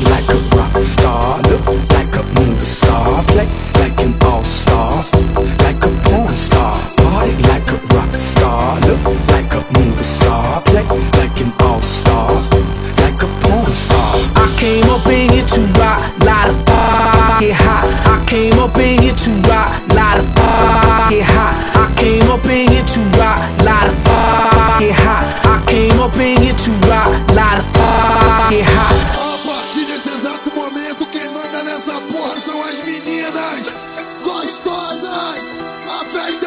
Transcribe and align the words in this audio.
like 0.00 0.31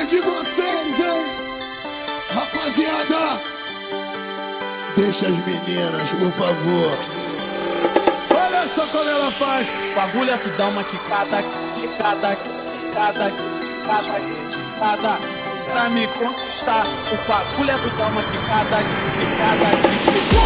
É 0.00 0.04
de 0.06 0.18
vocês, 0.18 0.98
hein? 0.98 1.26
Rapaziada, 2.30 3.42
deixa 4.96 5.26
as 5.26 5.44
meninas, 5.44 6.08
por 6.12 6.32
favor. 6.32 6.98
Olha 8.34 8.68
só 8.74 8.86
como 8.86 9.10
ela 9.10 9.30
faz. 9.32 9.70
Bagulha 9.94 10.32
é 10.32 10.38
que 10.38 10.48
dá 10.56 10.68
uma 10.68 10.84
quicada, 10.84 11.42
quicada, 11.74 12.34
quicada, 12.34 13.30
quicada, 13.30 14.20
quicada. 14.48 15.18
Pra 15.70 15.90
me 15.90 16.06
conquistar, 16.06 16.86
o 16.86 17.28
bagulho 17.28 17.70
é 17.70 17.76
do 17.76 17.90
dar 17.98 18.06
uma 18.06 18.22
quicada, 18.22 18.78
quicada, 18.78 19.70
quicada. 19.76 20.39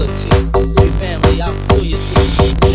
ability. 0.00 0.28
Your 0.82 0.92
family, 0.98 1.42
I 1.42 1.52
feel 1.68 1.84
you 1.84 1.96
through. 1.96 2.69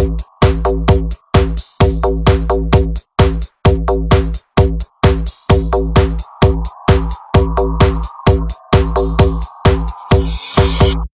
you 0.00 0.39